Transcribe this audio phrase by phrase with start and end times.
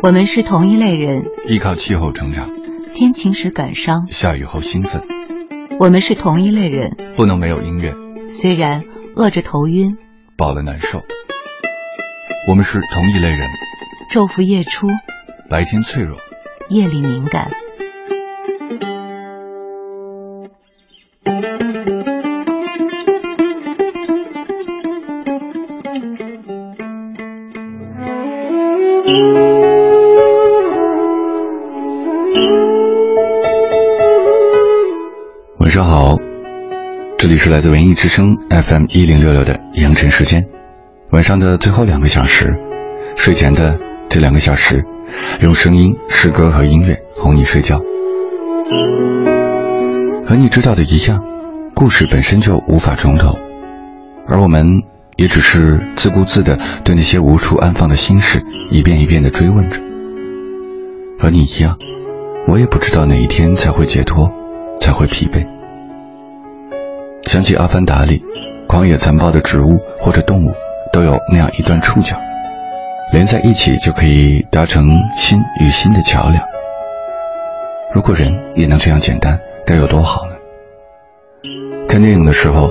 [0.00, 2.48] 我们是同一类人，依靠气候成长，
[2.94, 5.02] 天晴时感伤，下雨后兴奋。
[5.80, 7.92] 我们是同一类人，不能没有音乐，
[8.30, 8.84] 虽然
[9.16, 9.96] 饿着头晕，
[10.36, 11.02] 饱了难受。
[12.48, 13.40] 我们是同一类人，
[14.08, 14.86] 昼伏夜出，
[15.50, 16.16] 白天脆弱，
[16.68, 17.50] 夜里敏感。
[37.48, 40.46] 来自文艺之声 FM 一零六六的阳晨时间。
[41.10, 42.54] 晚上的最后两个小时，
[43.16, 43.78] 睡前的
[44.10, 44.84] 这两个小时，
[45.40, 47.80] 用声音、诗歌和音乐哄你睡觉。
[50.26, 51.22] 和你知道的一样，
[51.74, 53.34] 故事本身就无法重头，
[54.26, 54.82] 而我们
[55.16, 59.80] 也只是自顾自的对那些无处安放的心事一遍一遍的追问着。
[61.18, 61.78] 和你一样，
[62.46, 64.30] 我也不知道哪一天才会解脱，
[64.80, 65.57] 才会疲惫。
[67.28, 68.22] 想起《阿凡达》里，
[68.66, 70.50] 狂野残暴的植物或者动物
[70.90, 72.18] 都有那样一段触角，
[73.12, 76.42] 连在一起就可以搭成心与心的桥梁。
[77.94, 80.36] 如果人也能这样简单，该有多好呢？
[81.86, 82.70] 看电影的时候，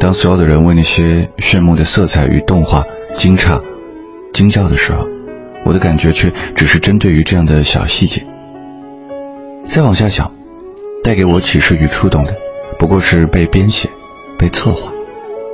[0.00, 3.62] 当所有的人为那些炫目的色彩与动画惊诧、
[4.34, 5.06] 惊叫的时候，
[5.64, 8.26] 我的感觉却只是针对于这样的小细节。
[9.62, 10.32] 再往下想，
[11.04, 12.34] 带给我启示与触动的，
[12.82, 13.88] 不过是被编写、
[14.36, 14.90] 被策划、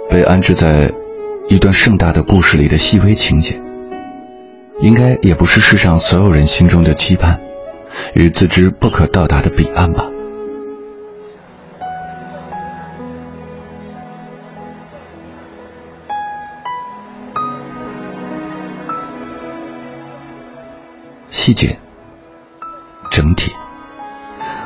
[0.09, 0.91] 被安置在
[1.51, 3.61] 一段盛大的故事里的细微情节。
[4.81, 7.39] 应该也不是世上所有人心中的期盼
[8.15, 10.07] 与自知不可到达的彼岸吧。
[21.29, 21.77] 细节，
[23.11, 23.53] 整体，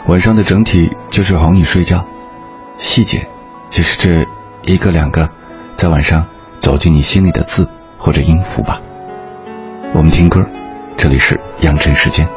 [0.07, 2.07] 晚上的整体就是哄你睡觉，
[2.83, 3.25] 细节，
[3.71, 4.27] 就是这
[4.65, 5.31] 一个两个，
[5.77, 6.27] 在晚上
[6.59, 8.81] 走进你心里的字或者音符吧。
[9.95, 10.45] 我们听歌，
[10.99, 12.29] 这里是阳晨时间。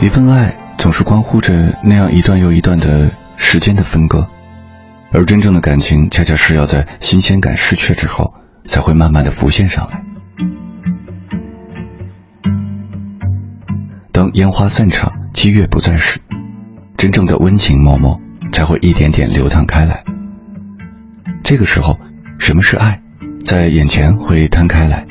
[0.00, 4.24] 一份爱总是关乎着那样一段又一段的时间的分割，
[5.12, 8.32] 而真正的感情恰恰是要在新鲜感失去之后，
[8.66, 10.00] 才会慢慢的浮现上来。
[14.12, 16.20] 当烟花散场，七月不在时，
[16.96, 18.08] 真正的温情脉脉
[18.52, 20.04] 才会一点点流淌开来。
[21.42, 21.98] 这个时候，
[22.38, 23.00] 什么是爱，
[23.42, 25.04] 在眼前会摊开来，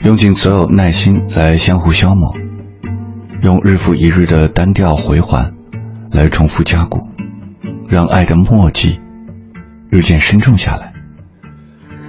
[0.00, 2.34] 用尽所有耐心来相互消磨。
[3.46, 5.54] 用日复一日的单调回环
[6.10, 6.98] 来重复加固，
[7.88, 9.00] 让爱的墨迹
[9.88, 10.92] 日渐深重下来。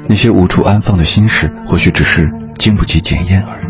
[0.08, 3.68] 那些无处安放的心事，或许只是经不起检验而已。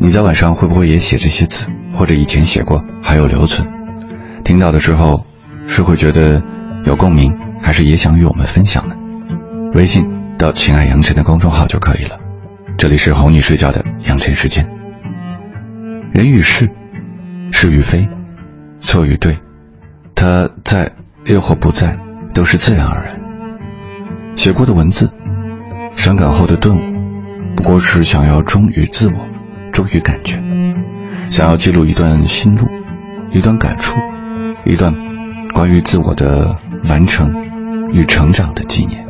[0.00, 3.66] 你在晚上会不会也写这些字，或者以前写过还有留存？
[4.44, 5.24] 听到的时候
[5.66, 6.42] 是会觉得
[6.84, 8.94] 有共鸣，还是也想与我们分享呢？
[9.72, 10.19] 微信。
[10.40, 12.18] 到“情爱杨晨”的公众号就可以了。
[12.78, 14.66] 这里是哄你睡觉的杨晨时间。
[16.14, 16.66] 人与事，
[17.52, 18.08] 是与非，
[18.78, 19.38] 错与对，
[20.14, 20.90] 他在
[21.26, 21.98] 又或不在，
[22.32, 23.20] 都是自然而然。
[24.34, 25.12] 写过的文字，
[25.94, 26.80] 伤感后的顿悟，
[27.54, 29.28] 不过是想要忠于自我，
[29.72, 30.42] 忠于感觉，
[31.28, 32.66] 想要记录一段心路，
[33.30, 33.94] 一段感触，
[34.64, 34.94] 一段
[35.52, 36.56] 关于自我的
[36.88, 37.30] 完成
[37.92, 39.09] 与成长的纪念。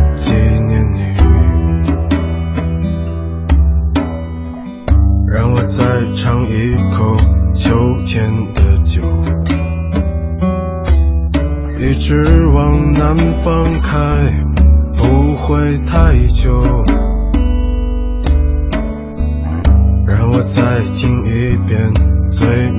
[6.61, 7.17] 一口
[7.55, 9.01] 秋天的酒。
[11.79, 13.97] 一直往南方开
[14.95, 16.61] 不会太久。
[20.05, 21.91] 让我再听一遍
[22.27, 22.69] 最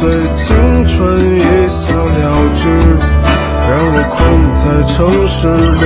[0.00, 2.70] 随青春一笑了之，
[3.68, 4.18] 让我困
[4.50, 5.84] 在城市里。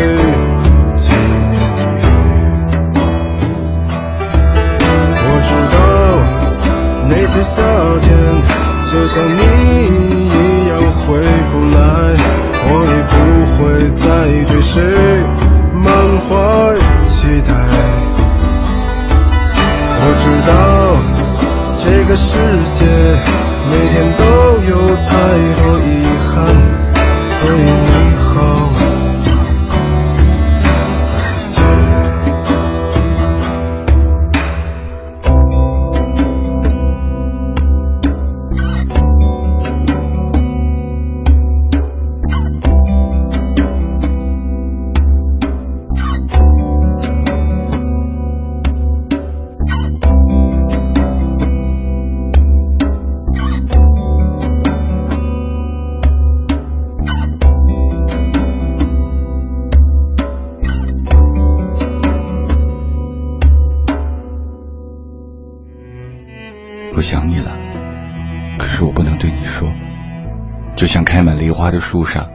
[71.95, 72.29] 树上，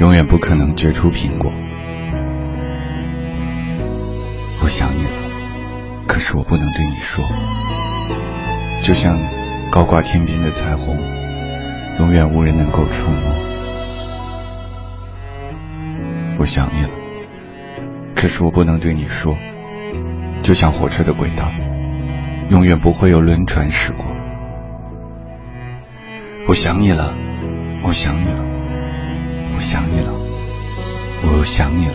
[0.00, 1.52] 永远不可能结出苹果。
[4.60, 5.10] 我想你了，
[6.08, 7.24] 可是我不能对你说，
[8.82, 9.16] 就像
[9.70, 10.98] 高挂天边的彩虹，
[12.00, 13.32] 永远无人能够触摸。
[16.40, 16.90] 我想你了，
[18.16, 19.36] 可是我不能对你说，
[20.42, 21.52] 就像火车的轨道。
[22.50, 24.04] 永远不会有轮船驶过。
[26.48, 27.14] 我想你了，
[27.84, 28.44] 我想你了，
[29.62, 30.12] 想你了，
[31.22, 31.94] 我想你了，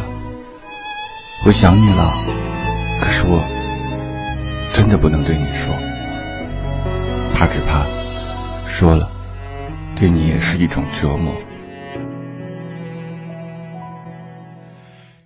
[1.45, 2.13] 我想你了。
[2.99, 3.43] 可是我
[4.73, 5.75] 真的不能对你说，
[7.35, 7.85] 怕只怕
[8.67, 9.11] 说了，
[9.95, 11.35] 对你也是一种折磨。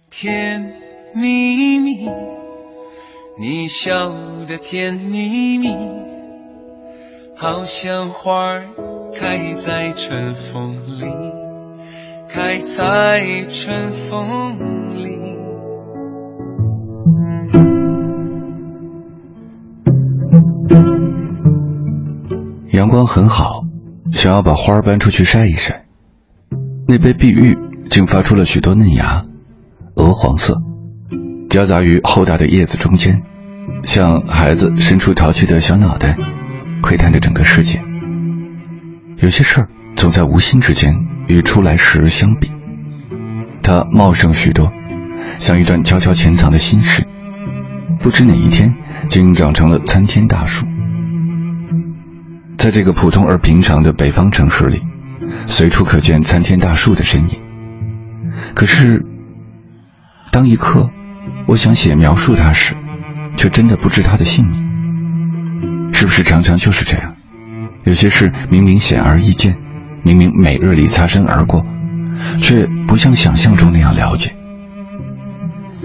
[0.10, 0.74] 甜
[1.16, 2.10] 蜜蜜。
[3.38, 4.12] 你笑
[4.46, 5.76] 得甜蜜蜜，
[7.36, 8.66] 好像花儿
[9.16, 11.06] 开在春风里，
[12.34, 15.20] 开在春风里。
[22.72, 23.66] 阳光很好，
[24.14, 25.86] 想要把花儿搬出去晒一晒。
[26.88, 27.58] 那杯碧玉
[27.90, 29.26] 竟发出了许多嫩芽，
[29.96, 30.62] 鹅黄色。
[31.50, 33.24] 夹杂于厚大的叶子中间，
[33.84, 36.16] 像孩子伸出淘气的小脑袋，
[36.82, 37.82] 窥探着整个世界。
[39.18, 40.96] 有些事儿总在无心之间
[41.32, 42.52] 与出来时相比，
[43.64, 44.74] 它茂盛许多，
[45.38, 47.08] 像一段悄悄潜藏的心事，
[48.00, 48.76] 不知哪一天
[49.08, 50.66] 竟长成了参天大树。
[52.58, 54.82] 在这个普通而平常的北方城市里，
[55.48, 57.40] 随处可见参天大树的身影。
[58.54, 59.06] 可是，
[60.32, 60.90] 当一刻。
[61.46, 62.76] 我想写描述他时，
[63.38, 65.94] 却真的不知他的姓名。
[65.94, 67.16] 是不是常常就是这样？
[67.84, 69.58] 有些事明明显而易见，
[70.04, 71.66] 明明每日里擦身而过，
[72.40, 74.36] 却不像想象中那样了解。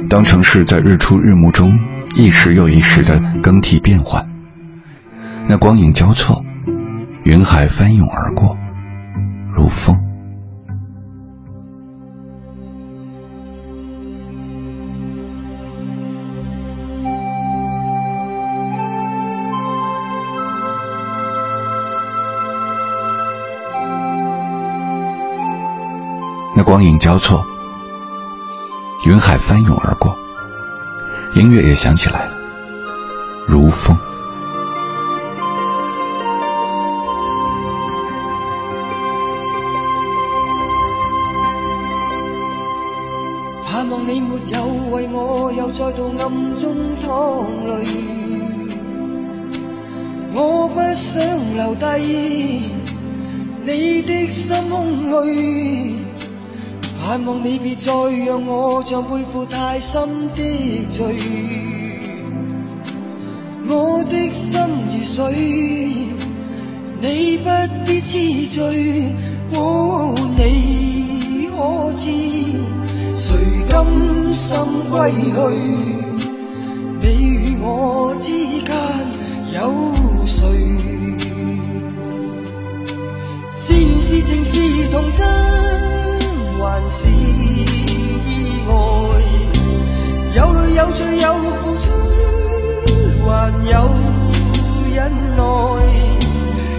[0.08, 1.78] 当城市在日出日暮中
[2.14, 4.28] 一时又一时的更替变换，
[5.48, 6.44] 那光影交错，
[7.24, 8.56] 云海翻涌而过，
[9.54, 10.05] 如风。
[26.76, 27.42] 光影交错，
[29.06, 30.14] 云海翻涌而过，
[31.32, 32.32] 音乐也响起来了，
[33.48, 33.96] 如风。
[58.96, 61.18] 像背负太深的罪，
[63.68, 65.34] 我的心如水，
[67.02, 67.50] 你不
[67.84, 69.12] 必知罪，
[69.52, 72.10] 哦，你可知？
[73.14, 73.36] 谁
[73.68, 73.84] 甘
[74.32, 74.56] 心
[74.88, 75.36] 归去？
[77.02, 78.74] 你与我之间
[79.52, 79.74] 有
[80.24, 80.40] 谁？
[83.50, 85.26] 是缘是情是童真，
[86.58, 87.10] 还是
[88.68, 88.72] 爱？
[90.34, 91.92] 有泪有罪有付出，
[93.24, 93.74] 还有
[94.94, 94.96] 忍
[95.36, 95.40] 耐。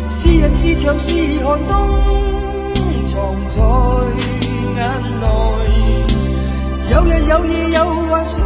[0.10, 1.74] 是人是墙是寒冬，
[3.08, 3.16] 藏
[3.50, 3.56] 在
[4.76, 4.80] 眼
[5.20, 5.26] 内。
[6.90, 8.40] 有日有夜有幻想，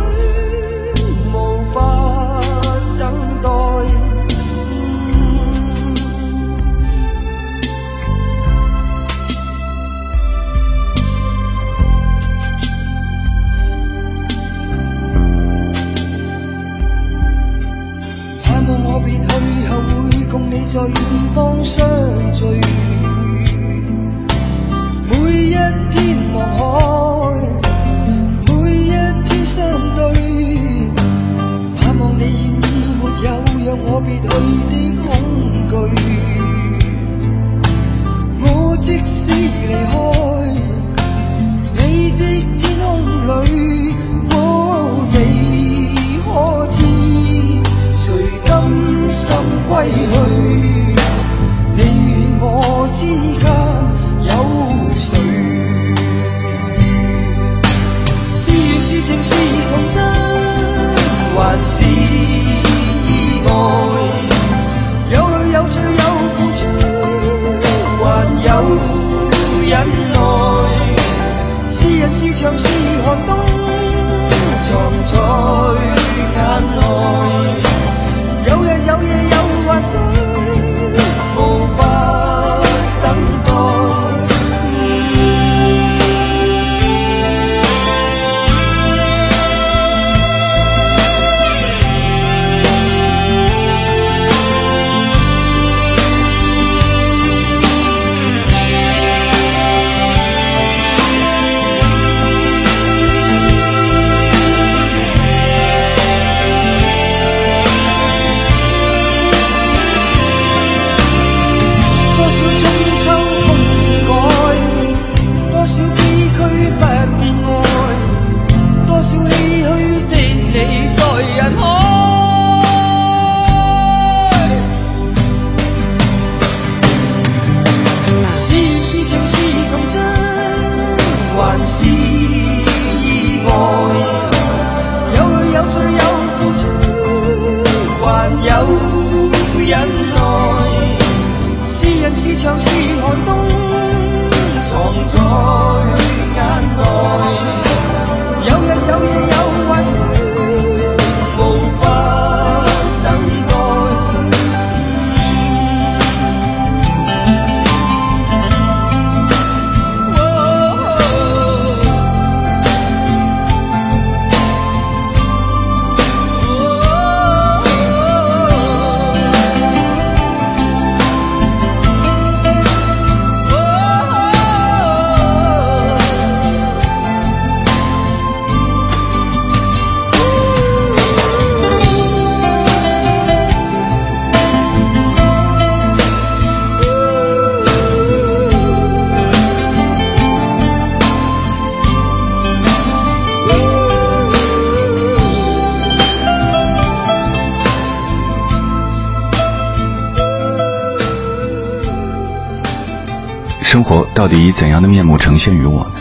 [204.21, 205.95] 到底以怎样的面目呈现于我呢？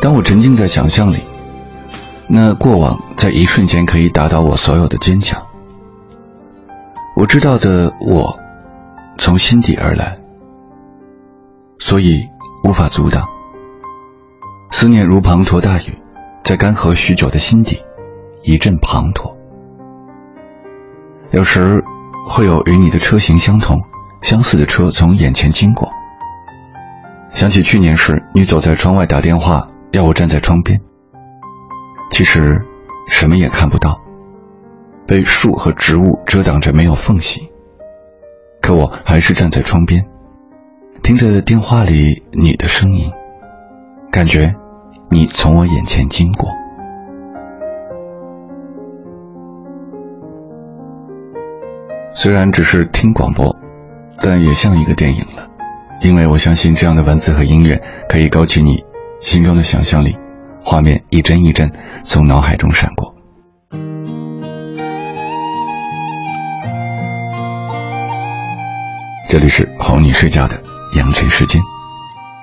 [0.00, 1.20] 当我沉浸在想象里，
[2.26, 5.46] 那过往在一瞬间可以打倒我所有的坚强。
[7.14, 8.36] 我知道的我，
[9.16, 10.18] 从心底而来，
[11.78, 12.26] 所以
[12.64, 13.28] 无法阻挡。
[14.72, 15.96] 思念如滂沱大雨，
[16.42, 17.80] 在干涸许久的心底，
[18.42, 19.32] 一阵滂沱。
[21.30, 21.84] 有时
[22.26, 23.80] 会有与你的车型相同、
[24.22, 25.91] 相似的车从眼前经过。
[27.42, 30.80] 想起去年时，你走在窗外打电话，要我站在窗边。
[32.12, 32.64] 其实
[33.08, 34.00] 什么也看不到，
[35.08, 37.50] 被树和植物遮挡着，没有缝隙。
[38.60, 40.06] 可我还是站在窗边，
[41.02, 43.10] 听着电话里你的声音，
[44.12, 44.54] 感觉
[45.10, 46.48] 你从我眼前经过。
[52.14, 53.52] 虽然只是听广播，
[54.20, 55.41] 但也像一个电影了，
[56.02, 58.84] 因为我相信这样的文字和音乐可以勾起你
[59.20, 60.16] 心中的想象力，
[60.60, 61.70] 画面一帧一帧
[62.04, 63.14] 从脑海中闪过。
[69.30, 70.60] 这里是哄你睡觉的
[70.96, 71.62] 养成时间，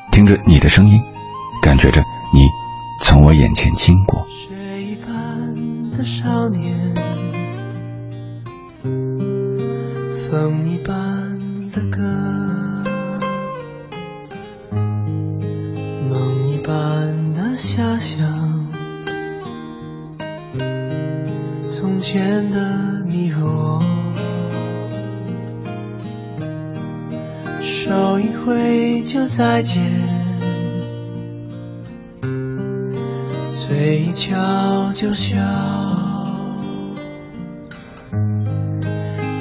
[0.10, 1.00] 听着你的声音，
[1.62, 2.02] 感觉着
[2.34, 2.48] 你
[3.04, 4.26] 从我眼前经过。
[29.29, 29.83] 再见。
[33.51, 35.37] 嘴一翘就笑，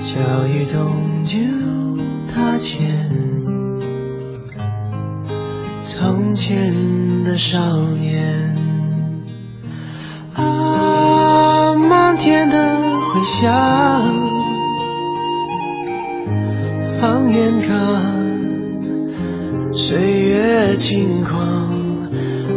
[0.00, 1.38] 脚一动就
[2.30, 3.10] 踏前。
[5.82, 7.58] 从前的少
[7.92, 8.54] 年，
[10.34, 12.76] 啊，漫天的
[13.10, 13.50] 回响，
[17.00, 18.17] 放眼看，
[19.88, 21.40] 岁月轻狂。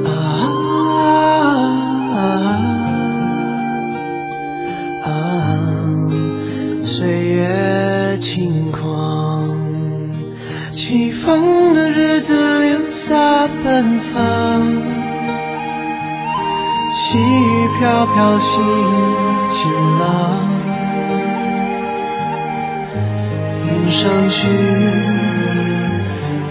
[0.03, 0.11] 啊
[6.83, 9.47] 岁月轻狂，
[10.73, 14.75] 起风的日子留下奔放，
[16.91, 18.61] 细雨飘飘心
[19.51, 20.11] 晴朗，
[23.69, 24.47] 云上去，